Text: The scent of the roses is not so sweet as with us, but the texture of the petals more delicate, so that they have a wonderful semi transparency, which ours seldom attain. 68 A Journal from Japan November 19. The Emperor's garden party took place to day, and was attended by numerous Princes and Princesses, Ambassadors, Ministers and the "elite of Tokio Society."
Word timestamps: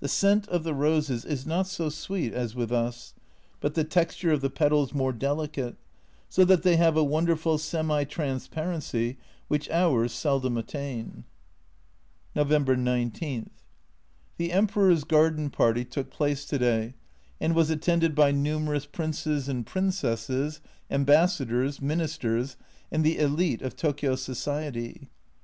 The 0.00 0.08
scent 0.08 0.48
of 0.48 0.64
the 0.64 0.74
roses 0.74 1.24
is 1.24 1.46
not 1.46 1.64
so 1.64 1.90
sweet 1.90 2.32
as 2.34 2.56
with 2.56 2.72
us, 2.72 3.14
but 3.60 3.74
the 3.74 3.84
texture 3.84 4.32
of 4.32 4.40
the 4.40 4.50
petals 4.50 4.92
more 4.92 5.12
delicate, 5.12 5.76
so 6.28 6.44
that 6.46 6.64
they 6.64 6.74
have 6.76 6.96
a 6.96 7.04
wonderful 7.04 7.56
semi 7.56 8.02
transparency, 8.02 9.16
which 9.46 9.70
ours 9.70 10.10
seldom 10.12 10.56
attain. 10.58 11.22
68 11.22 11.22
A 11.22 11.22
Journal 11.22 11.24
from 11.24 12.34
Japan 12.34 12.42
November 12.42 12.76
19. 12.82 13.50
The 14.38 14.52
Emperor's 14.52 15.04
garden 15.04 15.50
party 15.50 15.84
took 15.84 16.10
place 16.10 16.44
to 16.46 16.58
day, 16.58 16.94
and 17.40 17.54
was 17.54 17.70
attended 17.70 18.16
by 18.16 18.32
numerous 18.32 18.86
Princes 18.86 19.48
and 19.48 19.64
Princesses, 19.64 20.60
Ambassadors, 20.90 21.80
Ministers 21.80 22.56
and 22.90 23.04
the 23.04 23.20
"elite 23.20 23.62
of 23.62 23.76
Tokio 23.76 24.16
Society." 24.16 25.10